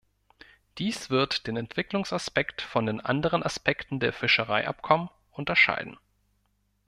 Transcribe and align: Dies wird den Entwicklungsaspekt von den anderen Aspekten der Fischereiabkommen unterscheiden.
Dies 0.79 1.11
wird 1.11 1.45
den 1.45 1.57
Entwicklungsaspekt 1.57 2.63
von 2.63 2.87
den 2.87 3.01
anderen 3.01 3.43
Aspekten 3.43 3.99
der 3.99 4.13
Fischereiabkommen 4.13 5.11
unterscheiden. 5.29 5.95